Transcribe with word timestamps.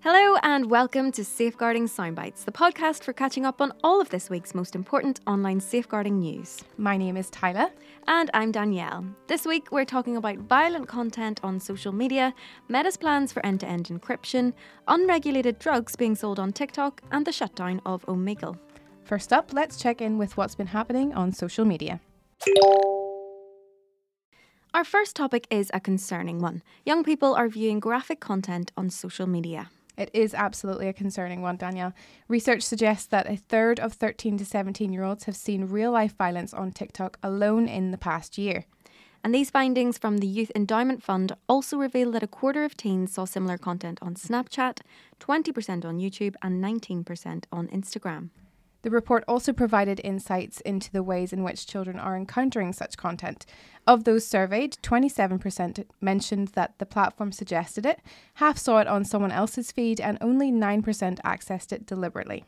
Hello 0.00 0.38
and 0.42 0.70
welcome 0.70 1.12
to 1.12 1.22
Safeguarding 1.22 1.84
Soundbites, 1.84 2.44
the 2.44 2.52
podcast 2.52 3.02
for 3.02 3.12
catching 3.12 3.44
up 3.44 3.60
on 3.60 3.74
all 3.84 4.00
of 4.00 4.08
this 4.08 4.30
week's 4.30 4.54
most 4.54 4.74
important 4.74 5.20
online 5.26 5.60
safeguarding 5.60 6.20
news. 6.20 6.64
My 6.78 6.96
name 6.96 7.16
is 7.16 7.28
Tyler. 7.28 7.66
And 8.06 8.30
I'm 8.32 8.50
Danielle. 8.50 9.04
This 9.26 9.44
week 9.44 9.70
we're 9.70 9.84
talking 9.84 10.16
about 10.16 10.38
violent 10.38 10.88
content 10.88 11.40
on 11.42 11.60
social 11.60 11.92
media, 11.92 12.32
Meta's 12.68 12.96
plans 12.96 13.34
for 13.34 13.44
end 13.44 13.60
to 13.60 13.68
end 13.68 13.88
encryption, 13.88 14.54
unregulated 14.86 15.58
drugs 15.58 15.94
being 15.94 16.14
sold 16.14 16.38
on 16.40 16.52
TikTok, 16.52 17.02
and 17.12 17.26
the 17.26 17.32
shutdown 17.32 17.82
of 17.84 18.06
Omegle. 18.06 18.58
First 19.04 19.30
up, 19.30 19.52
let's 19.52 19.76
check 19.76 20.00
in 20.00 20.16
with 20.16 20.38
what's 20.38 20.54
been 20.54 20.68
happening 20.68 21.12
on 21.12 21.32
social 21.32 21.66
media. 21.66 22.00
Our 24.74 24.84
first 24.84 25.16
topic 25.16 25.46
is 25.50 25.70
a 25.72 25.80
concerning 25.80 26.40
one. 26.40 26.62
Young 26.84 27.02
people 27.02 27.34
are 27.34 27.48
viewing 27.48 27.80
graphic 27.80 28.20
content 28.20 28.70
on 28.76 28.90
social 28.90 29.26
media. 29.26 29.70
It 29.96 30.10
is 30.12 30.34
absolutely 30.34 30.88
a 30.88 30.92
concerning 30.92 31.40
one, 31.40 31.56
Danielle. 31.56 31.94
Research 32.28 32.62
suggests 32.62 33.06
that 33.06 33.28
a 33.28 33.36
third 33.36 33.80
of 33.80 33.94
13 33.94 34.36
to 34.36 34.44
17 34.44 34.92
year 34.92 35.04
olds 35.04 35.24
have 35.24 35.36
seen 35.36 35.64
real 35.64 35.90
life 35.90 36.14
violence 36.16 36.52
on 36.52 36.72
TikTok 36.72 37.18
alone 37.22 37.66
in 37.66 37.92
the 37.92 37.98
past 37.98 38.36
year. 38.36 38.66
And 39.24 39.34
these 39.34 39.50
findings 39.50 39.96
from 39.96 40.18
the 40.18 40.26
Youth 40.26 40.52
Endowment 40.54 41.02
Fund 41.02 41.32
also 41.48 41.78
reveal 41.78 42.12
that 42.12 42.22
a 42.22 42.28
quarter 42.28 42.62
of 42.62 42.76
teens 42.76 43.14
saw 43.14 43.24
similar 43.24 43.56
content 43.56 43.98
on 44.02 44.14
Snapchat, 44.14 44.80
20% 45.18 45.84
on 45.86 45.98
YouTube, 45.98 46.34
and 46.42 46.62
19% 46.62 47.44
on 47.50 47.68
Instagram. 47.68 48.28
The 48.82 48.90
report 48.90 49.24
also 49.26 49.52
provided 49.52 50.00
insights 50.04 50.60
into 50.60 50.92
the 50.92 51.02
ways 51.02 51.32
in 51.32 51.42
which 51.42 51.66
children 51.66 51.98
are 51.98 52.16
encountering 52.16 52.72
such 52.72 52.96
content. 52.96 53.44
Of 53.86 54.04
those 54.04 54.26
surveyed, 54.26 54.76
27% 54.82 55.84
mentioned 56.00 56.48
that 56.48 56.78
the 56.78 56.86
platform 56.86 57.32
suggested 57.32 57.84
it, 57.84 58.00
half 58.34 58.56
saw 58.56 58.78
it 58.78 58.86
on 58.86 59.04
someone 59.04 59.32
else's 59.32 59.72
feed, 59.72 60.00
and 60.00 60.16
only 60.20 60.52
9% 60.52 60.82
accessed 61.22 61.72
it 61.72 61.86
deliberately. 61.86 62.44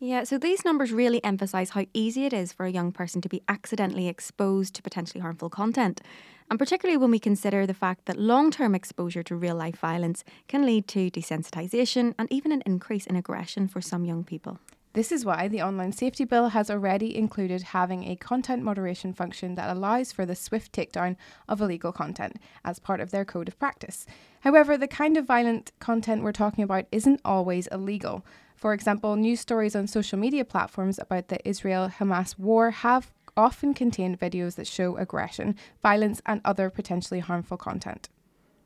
Yeah, 0.00 0.22
so 0.22 0.38
these 0.38 0.64
numbers 0.64 0.92
really 0.92 1.22
emphasise 1.24 1.70
how 1.70 1.84
easy 1.92 2.24
it 2.24 2.32
is 2.32 2.52
for 2.52 2.64
a 2.64 2.70
young 2.70 2.92
person 2.92 3.20
to 3.20 3.28
be 3.28 3.42
accidentally 3.48 4.06
exposed 4.06 4.74
to 4.74 4.82
potentially 4.82 5.20
harmful 5.20 5.50
content. 5.50 6.00
And 6.48 6.58
particularly 6.58 6.96
when 6.96 7.10
we 7.10 7.18
consider 7.18 7.66
the 7.66 7.74
fact 7.74 8.06
that 8.06 8.16
long 8.16 8.52
term 8.52 8.76
exposure 8.76 9.24
to 9.24 9.34
real 9.34 9.56
life 9.56 9.76
violence 9.76 10.22
can 10.46 10.64
lead 10.64 10.86
to 10.88 11.10
desensitisation 11.10 12.14
and 12.16 12.32
even 12.32 12.52
an 12.52 12.62
increase 12.64 13.06
in 13.06 13.16
aggression 13.16 13.66
for 13.66 13.80
some 13.80 14.04
young 14.04 14.22
people. 14.22 14.60
This 14.94 15.12
is 15.12 15.24
why 15.24 15.48
the 15.48 15.62
Online 15.62 15.92
Safety 15.92 16.24
Bill 16.24 16.48
has 16.48 16.70
already 16.70 17.14
included 17.14 17.62
having 17.62 18.04
a 18.04 18.16
content 18.16 18.62
moderation 18.62 19.12
function 19.12 19.54
that 19.54 19.68
allows 19.68 20.12
for 20.12 20.24
the 20.24 20.34
swift 20.34 20.72
takedown 20.72 21.16
of 21.46 21.60
illegal 21.60 21.92
content 21.92 22.36
as 22.64 22.78
part 22.78 23.00
of 23.00 23.10
their 23.10 23.24
code 23.24 23.48
of 23.48 23.58
practice. 23.58 24.06
However, 24.40 24.78
the 24.78 24.88
kind 24.88 25.18
of 25.18 25.26
violent 25.26 25.72
content 25.78 26.22
we're 26.22 26.32
talking 26.32 26.64
about 26.64 26.86
isn't 26.90 27.20
always 27.24 27.66
illegal. 27.66 28.24
For 28.56 28.72
example, 28.72 29.14
news 29.14 29.40
stories 29.40 29.76
on 29.76 29.86
social 29.86 30.18
media 30.18 30.44
platforms 30.44 30.98
about 30.98 31.28
the 31.28 31.46
Israel 31.46 31.92
Hamas 31.98 32.38
war 32.38 32.70
have 32.70 33.12
often 33.36 33.74
contained 33.74 34.18
videos 34.18 34.56
that 34.56 34.66
show 34.66 34.96
aggression, 34.96 35.54
violence, 35.82 36.22
and 36.26 36.40
other 36.44 36.70
potentially 36.70 37.20
harmful 37.20 37.56
content. 37.58 38.08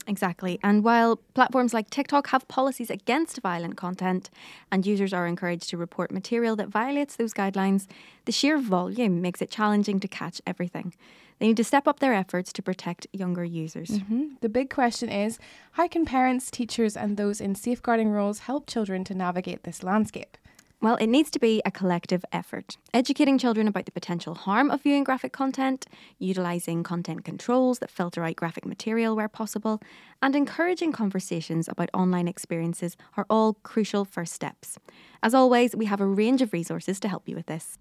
Exactly. 0.06 0.58
And 0.62 0.82
while 0.82 1.16
platforms 1.34 1.72
like 1.72 1.90
TikTok 1.90 2.28
have 2.28 2.48
policies 2.48 2.90
against 2.90 3.40
violent 3.40 3.76
content 3.76 4.30
and 4.70 4.84
users 4.84 5.12
are 5.12 5.26
encouraged 5.26 5.68
to 5.70 5.76
report 5.76 6.10
material 6.10 6.56
that 6.56 6.68
violates 6.68 7.16
those 7.16 7.32
guidelines, 7.32 7.86
the 8.24 8.32
sheer 8.32 8.58
volume 8.58 9.20
makes 9.20 9.40
it 9.40 9.50
challenging 9.50 10.00
to 10.00 10.08
catch 10.08 10.40
everything. 10.46 10.94
They 11.38 11.48
need 11.48 11.56
to 11.56 11.64
step 11.64 11.88
up 11.88 11.98
their 11.98 12.14
efforts 12.14 12.52
to 12.52 12.62
protect 12.62 13.06
younger 13.12 13.44
users. 13.44 13.90
Mm-hmm. 13.90 14.34
The 14.42 14.48
big 14.48 14.70
question 14.70 15.08
is 15.08 15.38
how 15.72 15.88
can 15.88 16.04
parents, 16.04 16.50
teachers, 16.50 16.96
and 16.96 17.16
those 17.16 17.40
in 17.40 17.54
safeguarding 17.54 18.10
roles 18.10 18.40
help 18.40 18.68
children 18.68 19.02
to 19.04 19.14
navigate 19.14 19.64
this 19.64 19.82
landscape? 19.82 20.36
Well, 20.82 20.96
it 20.96 21.06
needs 21.06 21.30
to 21.30 21.38
be 21.38 21.62
a 21.64 21.70
collective 21.70 22.24
effort. 22.32 22.76
Educating 22.92 23.38
children 23.38 23.68
about 23.68 23.84
the 23.84 23.92
potential 23.92 24.34
harm 24.34 24.68
of 24.68 24.82
viewing 24.82 25.04
graphic 25.04 25.32
content, 25.32 25.86
utilising 26.18 26.82
content 26.82 27.24
controls 27.24 27.78
that 27.78 27.88
filter 27.88 28.24
out 28.24 28.34
graphic 28.34 28.66
material 28.66 29.14
where 29.14 29.28
possible, 29.28 29.80
and 30.20 30.34
encouraging 30.34 30.90
conversations 30.90 31.68
about 31.68 31.88
online 31.94 32.26
experiences 32.26 32.96
are 33.16 33.26
all 33.30 33.54
crucial 33.62 34.04
first 34.04 34.32
steps. 34.32 34.76
As 35.22 35.34
always, 35.34 35.76
we 35.76 35.86
have 35.86 36.00
a 36.00 36.04
range 36.06 36.42
of 36.42 36.52
resources 36.52 36.98
to 36.98 37.08
help 37.08 37.28
you 37.28 37.36
with 37.36 37.46
this. 37.46 37.78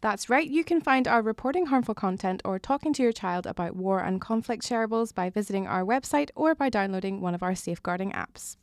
That's 0.00 0.28
right, 0.28 0.50
you 0.50 0.64
can 0.64 0.80
find 0.80 1.06
our 1.06 1.22
reporting 1.22 1.66
harmful 1.66 1.94
content 1.94 2.42
or 2.44 2.58
talking 2.58 2.92
to 2.94 3.02
your 3.04 3.12
child 3.12 3.46
about 3.46 3.76
war 3.76 4.00
and 4.00 4.20
conflict 4.20 4.64
shareables 4.64 5.14
by 5.14 5.30
visiting 5.30 5.68
our 5.68 5.84
website 5.84 6.30
or 6.34 6.56
by 6.56 6.68
downloading 6.68 7.20
one 7.20 7.36
of 7.36 7.44
our 7.44 7.54
safeguarding 7.54 8.10
apps. 8.10 8.56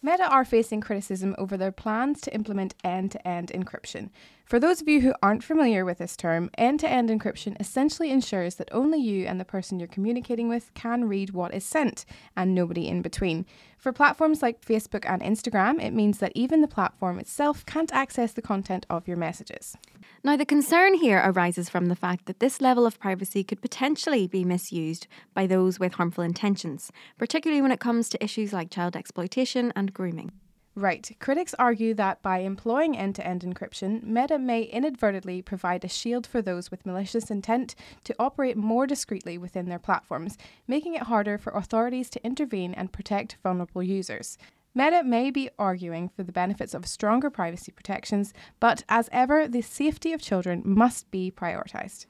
Meta 0.00 0.28
are 0.28 0.44
facing 0.44 0.80
criticism 0.80 1.34
over 1.38 1.56
their 1.56 1.72
plans 1.72 2.20
to 2.20 2.34
implement 2.34 2.74
end 2.84 3.10
to 3.12 3.28
end 3.28 3.48
encryption. 3.48 4.10
For 4.48 4.58
those 4.58 4.80
of 4.80 4.88
you 4.88 5.02
who 5.02 5.12
aren't 5.22 5.44
familiar 5.44 5.84
with 5.84 5.98
this 5.98 6.16
term, 6.16 6.48
end 6.56 6.80
to 6.80 6.88
end 6.88 7.10
encryption 7.10 7.54
essentially 7.60 8.10
ensures 8.10 8.54
that 8.54 8.70
only 8.72 8.98
you 8.98 9.26
and 9.26 9.38
the 9.38 9.44
person 9.44 9.78
you're 9.78 9.86
communicating 9.86 10.48
with 10.48 10.72
can 10.72 11.04
read 11.04 11.32
what 11.32 11.52
is 11.52 11.64
sent, 11.64 12.06
and 12.34 12.54
nobody 12.54 12.88
in 12.88 13.02
between. 13.02 13.44
For 13.76 13.92
platforms 13.92 14.40
like 14.40 14.64
Facebook 14.64 15.04
and 15.06 15.20
Instagram, 15.20 15.82
it 15.84 15.92
means 15.92 16.16
that 16.20 16.32
even 16.34 16.62
the 16.62 16.66
platform 16.66 17.18
itself 17.18 17.66
can't 17.66 17.92
access 17.92 18.32
the 18.32 18.40
content 18.40 18.86
of 18.88 19.06
your 19.06 19.18
messages. 19.18 19.76
Now, 20.24 20.34
the 20.34 20.46
concern 20.46 20.94
here 20.94 21.22
arises 21.22 21.68
from 21.68 21.88
the 21.88 21.94
fact 21.94 22.24
that 22.24 22.40
this 22.40 22.62
level 22.62 22.86
of 22.86 22.98
privacy 22.98 23.44
could 23.44 23.60
potentially 23.60 24.26
be 24.26 24.44
misused 24.46 25.08
by 25.34 25.46
those 25.46 25.78
with 25.78 25.92
harmful 25.92 26.24
intentions, 26.24 26.90
particularly 27.18 27.60
when 27.60 27.70
it 27.70 27.80
comes 27.80 28.08
to 28.08 28.24
issues 28.24 28.54
like 28.54 28.70
child 28.70 28.96
exploitation 28.96 29.74
and 29.76 29.92
grooming. 29.92 30.32
Right. 30.78 31.10
Critics 31.18 31.56
argue 31.58 31.92
that 31.94 32.22
by 32.22 32.38
employing 32.38 32.96
end 32.96 33.16
to 33.16 33.26
end 33.26 33.40
encryption, 33.40 34.00
Meta 34.04 34.38
may 34.38 34.62
inadvertently 34.62 35.42
provide 35.42 35.84
a 35.84 35.88
shield 35.88 36.24
for 36.24 36.40
those 36.40 36.70
with 36.70 36.86
malicious 36.86 37.32
intent 37.32 37.74
to 38.04 38.14
operate 38.16 38.56
more 38.56 38.86
discreetly 38.86 39.38
within 39.38 39.68
their 39.68 39.80
platforms, 39.80 40.38
making 40.68 40.94
it 40.94 41.02
harder 41.02 41.36
for 41.36 41.50
authorities 41.50 42.08
to 42.10 42.24
intervene 42.24 42.74
and 42.74 42.92
protect 42.92 43.38
vulnerable 43.42 43.82
users. 43.82 44.38
Meta 44.72 45.02
may 45.02 45.32
be 45.32 45.50
arguing 45.58 46.10
for 46.10 46.22
the 46.22 46.30
benefits 46.30 46.74
of 46.74 46.86
stronger 46.86 47.28
privacy 47.28 47.72
protections, 47.72 48.32
but 48.60 48.84
as 48.88 49.08
ever, 49.10 49.48
the 49.48 49.62
safety 49.62 50.12
of 50.12 50.22
children 50.22 50.62
must 50.64 51.10
be 51.10 51.28
prioritised. 51.28 52.06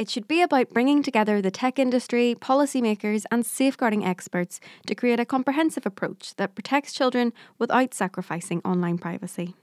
It 0.00 0.08
should 0.08 0.26
be 0.26 0.40
about 0.40 0.70
bringing 0.70 1.02
together 1.02 1.42
the 1.42 1.50
tech 1.50 1.78
industry, 1.78 2.34
policymakers, 2.40 3.26
and 3.30 3.44
safeguarding 3.44 4.02
experts 4.02 4.58
to 4.86 4.94
create 4.94 5.20
a 5.20 5.26
comprehensive 5.26 5.84
approach 5.84 6.34
that 6.36 6.54
protects 6.54 6.94
children 6.94 7.34
without 7.58 7.92
sacrificing 7.92 8.62
online 8.64 8.96
privacy. 8.96 9.54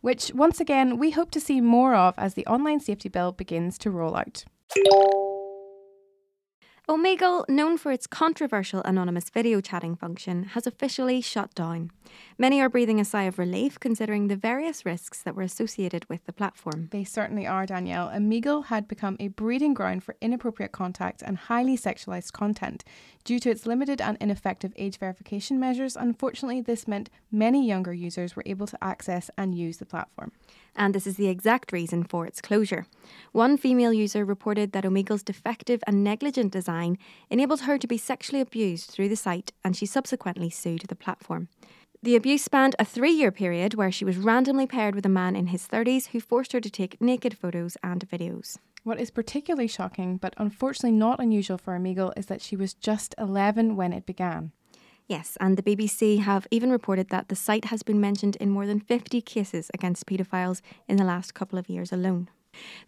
Which, 0.00 0.32
once 0.34 0.58
again, 0.58 0.98
we 0.98 1.12
hope 1.12 1.30
to 1.30 1.40
see 1.40 1.60
more 1.60 1.94
of 1.94 2.14
as 2.18 2.34
the 2.34 2.44
Online 2.46 2.80
Safety 2.80 3.08
Bill 3.08 3.30
begins 3.30 3.78
to 3.78 3.90
roll 3.92 4.16
out. 4.16 4.44
Omegle, 6.86 7.48
known 7.48 7.78
for 7.78 7.92
its 7.92 8.06
controversial 8.06 8.82
anonymous 8.82 9.30
video 9.30 9.62
chatting 9.62 9.96
function, 9.96 10.42
has 10.42 10.66
officially 10.66 11.22
shut 11.22 11.54
down. 11.54 11.90
Many 12.36 12.60
are 12.60 12.68
breathing 12.68 13.00
a 13.00 13.06
sigh 13.06 13.22
of 13.22 13.38
relief 13.38 13.80
considering 13.80 14.28
the 14.28 14.36
various 14.36 14.84
risks 14.84 15.22
that 15.22 15.34
were 15.34 15.42
associated 15.42 16.06
with 16.10 16.26
the 16.26 16.32
platform. 16.34 16.90
They 16.92 17.02
certainly 17.02 17.46
are, 17.46 17.64
Danielle. 17.64 18.10
Omegle 18.10 18.66
had 18.66 18.86
become 18.86 19.16
a 19.18 19.28
breeding 19.28 19.72
ground 19.72 20.04
for 20.04 20.16
inappropriate 20.20 20.72
contact 20.72 21.22
and 21.22 21.38
highly 21.38 21.78
sexualized 21.78 22.32
content. 22.32 22.84
Due 23.24 23.38
to 23.38 23.50
its 23.50 23.64
limited 23.64 24.02
and 24.02 24.18
ineffective 24.20 24.74
age 24.76 24.98
verification 24.98 25.58
measures, 25.58 25.96
unfortunately, 25.96 26.60
this 26.60 26.86
meant 26.86 27.08
many 27.32 27.66
younger 27.66 27.94
users 27.94 28.36
were 28.36 28.42
able 28.44 28.66
to 28.66 28.84
access 28.84 29.30
and 29.38 29.54
use 29.54 29.78
the 29.78 29.86
platform 29.86 30.32
and 30.76 30.94
this 30.94 31.06
is 31.06 31.16
the 31.16 31.28
exact 31.28 31.72
reason 31.72 32.04
for 32.04 32.26
its 32.26 32.40
closure. 32.40 32.86
One 33.32 33.56
female 33.56 33.92
user 33.92 34.24
reported 34.24 34.72
that 34.72 34.84
Omegle's 34.84 35.22
defective 35.22 35.82
and 35.86 36.04
negligent 36.04 36.52
design 36.52 36.98
enabled 37.30 37.62
her 37.62 37.78
to 37.78 37.86
be 37.86 37.98
sexually 37.98 38.40
abused 38.40 38.90
through 38.90 39.08
the 39.08 39.16
site, 39.16 39.52
and 39.62 39.76
she 39.76 39.86
subsequently 39.86 40.50
sued 40.50 40.84
the 40.88 40.96
platform. 40.96 41.48
The 42.02 42.16
abuse 42.16 42.44
spanned 42.44 42.76
a 42.78 42.84
three 42.84 43.12
year 43.12 43.32
period 43.32 43.74
where 43.74 43.90
she 43.90 44.04
was 44.04 44.18
randomly 44.18 44.66
paired 44.66 44.94
with 44.94 45.06
a 45.06 45.08
man 45.08 45.34
in 45.34 45.46
his 45.46 45.66
30s 45.66 46.08
who 46.08 46.20
forced 46.20 46.52
her 46.52 46.60
to 46.60 46.70
take 46.70 47.00
naked 47.00 47.38
photos 47.38 47.78
and 47.82 48.06
videos. 48.08 48.58
What 48.82 49.00
is 49.00 49.10
particularly 49.10 49.68
shocking, 49.68 50.18
but 50.18 50.34
unfortunately 50.36 50.92
not 50.92 51.18
unusual 51.18 51.56
for 51.56 51.78
Omegle, 51.78 52.12
is 52.18 52.26
that 52.26 52.42
she 52.42 52.56
was 52.56 52.74
just 52.74 53.14
11 53.16 53.76
when 53.76 53.94
it 53.94 54.04
began. 54.04 54.52
Yes, 55.06 55.36
and 55.38 55.58
the 55.58 55.62
BBC 55.62 56.20
have 56.20 56.46
even 56.50 56.70
reported 56.70 57.10
that 57.10 57.28
the 57.28 57.36
site 57.36 57.66
has 57.66 57.82
been 57.82 58.00
mentioned 58.00 58.36
in 58.36 58.48
more 58.48 58.66
than 58.66 58.80
50 58.80 59.20
cases 59.20 59.70
against 59.74 60.06
paedophiles 60.06 60.62
in 60.88 60.96
the 60.96 61.04
last 61.04 61.34
couple 61.34 61.58
of 61.58 61.68
years 61.68 61.92
alone. 61.92 62.30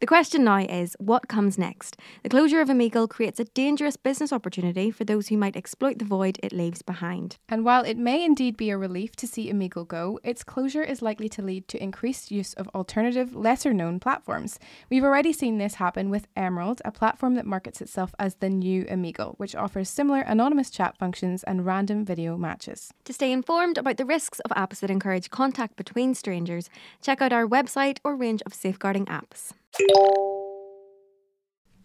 The 0.00 0.06
question 0.06 0.44
now 0.44 0.58
is 0.58 0.96
what 0.98 1.28
comes 1.28 1.58
next? 1.58 1.96
The 2.22 2.28
closure 2.28 2.60
of 2.60 2.68
Omegle 2.68 3.08
creates 3.08 3.40
a 3.40 3.44
dangerous 3.44 3.96
business 3.96 4.32
opportunity 4.32 4.90
for 4.90 5.04
those 5.04 5.28
who 5.28 5.36
might 5.36 5.56
exploit 5.56 5.98
the 5.98 6.04
void 6.04 6.38
it 6.42 6.52
leaves 6.52 6.82
behind. 6.82 7.36
And 7.48 7.64
while 7.64 7.84
it 7.84 7.96
may 7.96 8.24
indeed 8.24 8.56
be 8.56 8.70
a 8.70 8.78
relief 8.78 9.16
to 9.16 9.26
see 9.26 9.52
Omegle 9.52 9.88
go, 9.88 10.18
its 10.22 10.44
closure 10.44 10.82
is 10.82 11.02
likely 11.02 11.28
to 11.30 11.42
lead 11.42 11.68
to 11.68 11.82
increased 11.82 12.30
use 12.30 12.54
of 12.54 12.68
alternative, 12.68 13.34
lesser 13.34 13.72
known 13.72 14.00
platforms. 14.00 14.58
We've 14.90 15.04
already 15.04 15.32
seen 15.32 15.58
this 15.58 15.74
happen 15.74 16.10
with 16.10 16.28
Emerald, 16.36 16.82
a 16.84 16.92
platform 16.92 17.34
that 17.34 17.46
markets 17.46 17.80
itself 17.80 18.14
as 18.18 18.36
the 18.36 18.50
new 18.50 18.84
Omegle, 18.84 19.34
which 19.38 19.54
offers 19.54 19.88
similar 19.88 20.20
anonymous 20.20 20.70
chat 20.70 20.96
functions 20.96 21.42
and 21.44 21.66
random 21.66 22.04
video 22.04 22.36
matches. 22.36 22.92
To 23.04 23.12
stay 23.12 23.32
informed 23.32 23.78
about 23.78 23.96
the 23.96 24.04
risks 24.04 24.40
of 24.40 24.50
apps 24.52 24.80
that 24.80 24.90
encourage 24.90 25.30
contact 25.30 25.76
between 25.76 26.14
strangers, 26.14 26.70
check 27.00 27.20
out 27.22 27.32
our 27.32 27.46
website 27.46 27.98
or 28.04 28.16
range 28.16 28.42
of 28.46 28.54
safeguarding 28.54 29.06
apps. 29.06 29.52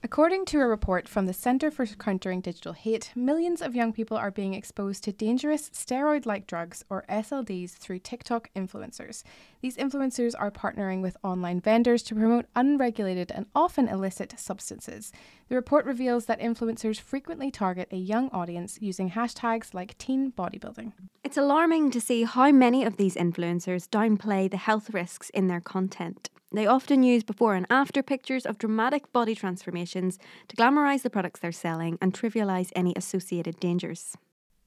According 0.03 0.45
to 0.47 0.59
a 0.59 0.65
report 0.65 1.07
from 1.07 1.27
the 1.27 1.33
Centre 1.33 1.69
for 1.69 1.85
Countering 1.85 2.41
Digital 2.41 2.73
Hate, 2.73 3.11
millions 3.15 3.61
of 3.61 3.75
young 3.75 3.93
people 3.93 4.17
are 4.17 4.31
being 4.31 4.55
exposed 4.55 5.03
to 5.03 5.11
dangerous 5.11 5.69
steroid 5.69 6.25
like 6.25 6.47
drugs, 6.47 6.83
or 6.89 7.05
SLDs, 7.07 7.77
through 7.77 7.99
TikTok 7.99 8.49
influencers. 8.55 9.23
These 9.61 9.77
influencers 9.77 10.33
are 10.37 10.49
partnering 10.49 11.01
with 11.01 11.15
online 11.23 11.61
vendors 11.61 12.01
to 12.03 12.15
promote 12.15 12.47
unregulated 12.55 13.31
and 13.31 13.45
often 13.55 13.87
illicit 13.87 14.33
substances. 14.37 15.13
The 15.49 15.55
report 15.55 15.85
reveals 15.85 16.25
that 16.25 16.41
influencers 16.41 16.99
frequently 16.99 17.51
target 17.51 17.87
a 17.91 17.97
young 17.97 18.29
audience 18.31 18.79
using 18.81 19.11
hashtags 19.11 19.73
like 19.73 19.97
teen 19.99 20.31
bodybuilding. 20.31 20.93
It's 21.23 21.37
alarming 21.37 21.91
to 21.91 22.01
see 22.01 22.23
how 22.23 22.51
many 22.51 22.83
of 22.83 22.97
these 22.97 23.15
influencers 23.15 23.87
downplay 23.87 24.49
the 24.49 24.57
health 24.57 24.89
risks 24.89 25.29
in 25.29 25.47
their 25.47 25.61
content. 25.61 26.31
They 26.53 26.67
often 26.67 27.01
use 27.01 27.23
before 27.23 27.55
and 27.55 27.65
after 27.69 28.03
pictures 28.03 28.45
of 28.45 28.57
dramatic 28.57 29.11
body 29.13 29.35
transformations 29.35 30.19
to 30.49 30.55
glamorise 30.55 31.01
the 31.01 31.09
products 31.09 31.39
they're 31.39 31.51
selling 31.53 31.97
and 32.01 32.13
trivialise 32.13 32.71
any 32.75 32.93
associated 32.97 33.59
dangers. 33.59 34.17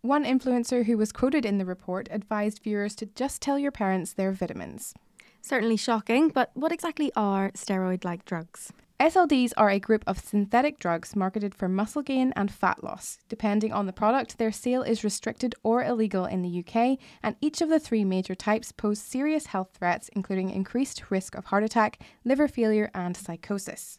One 0.00 0.24
influencer 0.24 0.86
who 0.86 0.96
was 0.96 1.12
quoted 1.12 1.44
in 1.44 1.58
the 1.58 1.66
report 1.66 2.08
advised 2.10 2.62
viewers 2.62 2.94
to 2.96 3.06
just 3.06 3.42
tell 3.42 3.58
your 3.58 3.72
parents 3.72 4.14
their 4.14 4.32
vitamins. 4.32 4.94
Certainly 5.42 5.76
shocking, 5.76 6.30
but 6.30 6.50
what 6.54 6.72
exactly 6.72 7.12
are 7.14 7.50
steroid 7.52 8.04
like 8.04 8.24
drugs? 8.24 8.72
SLDs 9.00 9.52
are 9.56 9.70
a 9.70 9.80
group 9.80 10.04
of 10.06 10.20
synthetic 10.20 10.78
drugs 10.78 11.16
marketed 11.16 11.52
for 11.52 11.68
muscle 11.68 12.00
gain 12.00 12.32
and 12.36 12.50
fat 12.50 12.84
loss. 12.84 13.18
Depending 13.28 13.72
on 13.72 13.86
the 13.86 13.92
product, 13.92 14.38
their 14.38 14.52
sale 14.52 14.82
is 14.82 15.02
restricted 15.02 15.54
or 15.64 15.82
illegal 15.82 16.26
in 16.26 16.42
the 16.42 16.60
UK, 16.60 16.98
and 17.20 17.34
each 17.40 17.60
of 17.60 17.68
the 17.68 17.80
three 17.80 18.04
major 18.04 18.36
types 18.36 18.70
pose 18.70 19.00
serious 19.00 19.46
health 19.46 19.70
threats, 19.76 20.10
including 20.14 20.48
increased 20.48 21.10
risk 21.10 21.34
of 21.34 21.46
heart 21.46 21.64
attack, 21.64 21.98
liver 22.24 22.46
failure, 22.46 22.90
and 22.94 23.16
psychosis. 23.16 23.98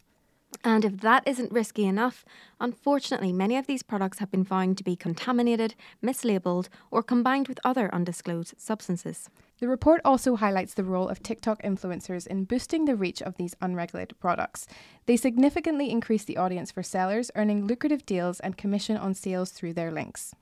And 0.64 0.82
if 0.84 1.00
that 1.02 1.28
isn't 1.28 1.52
risky 1.52 1.84
enough, 1.84 2.24
unfortunately, 2.58 3.32
many 3.32 3.58
of 3.58 3.66
these 3.66 3.82
products 3.82 4.20
have 4.20 4.30
been 4.30 4.44
found 4.44 4.78
to 4.78 4.84
be 4.84 4.96
contaminated, 4.96 5.74
mislabeled, 6.02 6.68
or 6.90 7.02
combined 7.02 7.48
with 7.48 7.60
other 7.64 7.94
undisclosed 7.94 8.54
substances. 8.56 9.28
The 9.58 9.68
report 9.68 10.02
also 10.04 10.36
highlights 10.36 10.74
the 10.74 10.84
role 10.84 11.08
of 11.08 11.22
TikTok 11.22 11.62
influencers 11.62 12.26
in 12.26 12.44
boosting 12.44 12.84
the 12.84 12.94
reach 12.94 13.22
of 13.22 13.36
these 13.36 13.56
unregulated 13.62 14.20
products. 14.20 14.66
They 15.06 15.16
significantly 15.16 15.90
increase 15.90 16.24
the 16.24 16.36
audience 16.36 16.70
for 16.70 16.82
sellers, 16.82 17.30
earning 17.34 17.66
lucrative 17.66 18.04
deals 18.04 18.38
and 18.40 18.58
commission 18.58 18.98
on 18.98 19.14
sales 19.14 19.52
through 19.52 19.72
their 19.72 19.90
links. 19.90 20.34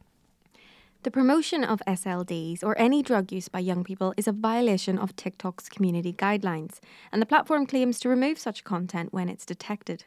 The 1.05 1.12
promotion 1.12 1.62
of 1.62 1.82
SLDs 1.87 2.64
or 2.64 2.76
any 2.76 3.02
drug 3.02 3.31
use 3.31 3.49
by 3.49 3.61
young 3.61 3.84
people 3.84 4.14
is 4.16 4.26
a 4.26 4.32
violation 4.32 4.99
of 4.99 5.14
TikTok's 5.14 5.69
community 5.69 6.12
guidelines, 6.12 6.81
and 7.12 7.22
the 7.22 7.26
platform 7.26 7.66
claims 7.66 8.00
to 8.00 8.08
remove 8.08 8.38
such 8.38 8.64
content 8.64 9.12
when 9.12 9.28
it's 9.28 9.44
detected. 9.44 10.06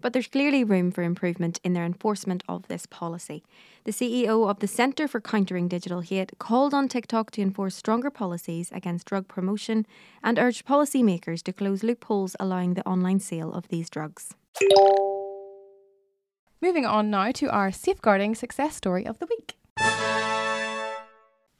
But 0.00 0.12
there's 0.12 0.28
clearly 0.28 0.62
room 0.62 0.92
for 0.92 1.02
improvement 1.02 1.58
in 1.64 1.72
their 1.72 1.84
enforcement 1.84 2.44
of 2.48 2.68
this 2.68 2.86
policy. 2.86 3.42
The 3.82 3.90
CEO 3.90 4.48
of 4.48 4.60
the 4.60 4.68
Centre 4.68 5.08
for 5.08 5.20
Countering 5.20 5.66
Digital 5.66 6.00
Hate 6.00 6.38
called 6.38 6.72
on 6.72 6.88
TikTok 6.88 7.32
to 7.32 7.42
enforce 7.42 7.74
stronger 7.74 8.10
policies 8.10 8.70
against 8.72 9.06
drug 9.06 9.26
promotion 9.26 9.86
and 10.22 10.38
urged 10.38 10.64
policymakers 10.66 11.42
to 11.42 11.52
close 11.52 11.82
loopholes 11.82 12.36
allowing 12.38 12.74
the 12.74 12.86
online 12.86 13.18
sale 13.18 13.52
of 13.52 13.68
these 13.68 13.90
drugs. 13.90 14.34
Moving 16.62 16.86
on 16.86 17.10
now 17.10 17.32
to 17.32 17.50
our 17.50 17.72
safeguarding 17.72 18.36
success 18.36 18.76
story 18.76 19.04
of 19.04 19.18
the 19.18 19.26
week. 19.26 19.57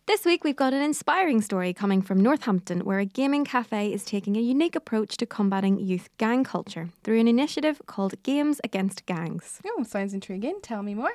This 0.08 0.24
week, 0.24 0.42
we've 0.42 0.56
got 0.56 0.72
an 0.72 0.80
inspiring 0.80 1.42
story 1.42 1.74
coming 1.74 2.00
from 2.00 2.18
Northampton, 2.22 2.80
where 2.86 2.98
a 2.98 3.04
gaming 3.04 3.44
cafe 3.44 3.92
is 3.92 4.06
taking 4.06 4.38
a 4.38 4.40
unique 4.40 4.74
approach 4.74 5.18
to 5.18 5.26
combating 5.26 5.78
youth 5.78 6.08
gang 6.16 6.44
culture 6.44 6.88
through 7.04 7.20
an 7.20 7.28
initiative 7.28 7.82
called 7.84 8.14
Games 8.22 8.58
Against 8.64 9.04
Gangs. 9.04 9.60
Oh, 9.66 9.82
sounds 9.82 10.14
intriguing. 10.14 10.60
Tell 10.62 10.82
me 10.82 10.94
more. 10.94 11.12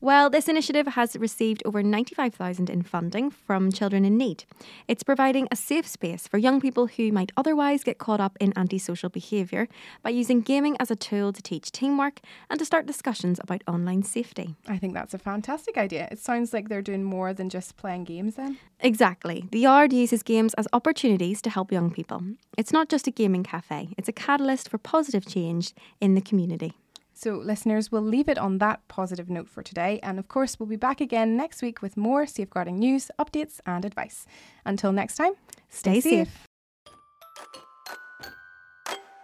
Well, 0.00 0.28
this 0.28 0.48
initiative 0.48 0.86
has 0.88 1.16
received 1.16 1.62
over 1.64 1.82
95,000 1.82 2.68
in 2.68 2.82
funding 2.82 3.30
from 3.30 3.72
Children 3.72 4.04
in 4.04 4.16
Need. 4.16 4.44
It's 4.86 5.02
providing 5.02 5.48
a 5.50 5.56
safe 5.56 5.86
space 5.86 6.28
for 6.28 6.38
young 6.38 6.60
people 6.60 6.86
who 6.86 7.10
might 7.10 7.32
otherwise 7.36 7.84
get 7.84 7.98
caught 7.98 8.20
up 8.20 8.36
in 8.40 8.52
antisocial 8.56 9.08
behaviour 9.08 9.66
by 10.02 10.10
using 10.10 10.40
gaming 10.40 10.76
as 10.78 10.90
a 10.90 10.96
tool 10.96 11.32
to 11.32 11.42
teach 11.42 11.72
teamwork 11.72 12.20
and 12.50 12.58
to 12.58 12.64
start 12.64 12.86
discussions 12.86 13.40
about 13.42 13.62
online 13.66 14.02
safety. 14.02 14.54
I 14.68 14.78
think 14.78 14.94
that's 14.94 15.14
a 15.14 15.18
fantastic 15.18 15.78
idea. 15.78 16.08
It 16.10 16.18
sounds 16.18 16.52
like 16.52 16.68
they're 16.68 16.82
doing 16.82 17.04
more 17.04 17.32
than 17.32 17.48
just 17.48 17.76
playing 17.76 18.04
games 18.04 18.34
then. 18.34 18.58
Exactly. 18.80 19.48
The 19.50 19.60
Yard 19.60 19.92
uses 19.92 20.22
games 20.22 20.54
as 20.54 20.68
opportunities 20.72 21.40
to 21.42 21.50
help 21.50 21.72
young 21.72 21.90
people. 21.90 22.22
It's 22.58 22.72
not 22.72 22.88
just 22.88 23.06
a 23.06 23.10
gaming 23.10 23.42
cafe, 23.42 23.94
it's 23.96 24.08
a 24.08 24.12
catalyst 24.12 24.68
for 24.68 24.78
positive 24.78 25.26
change 25.26 25.72
in 26.00 26.14
the 26.14 26.20
community. 26.20 26.74
So, 27.14 27.36
listeners, 27.36 27.92
we'll 27.92 28.02
leave 28.02 28.28
it 28.28 28.38
on 28.38 28.58
that 28.58 28.86
positive 28.88 29.30
note 29.30 29.48
for 29.48 29.62
today. 29.62 30.00
And 30.02 30.18
of 30.18 30.28
course, 30.28 30.58
we'll 30.58 30.68
be 30.68 30.76
back 30.76 31.00
again 31.00 31.36
next 31.36 31.62
week 31.62 31.80
with 31.80 31.96
more 31.96 32.26
safeguarding 32.26 32.78
news, 32.78 33.10
updates, 33.18 33.60
and 33.64 33.84
advice. 33.84 34.26
Until 34.64 34.92
next 34.92 35.16
time, 35.16 35.34
stay, 35.68 36.00
stay 36.00 36.00
safe. 36.00 36.28
safe. 36.28 36.48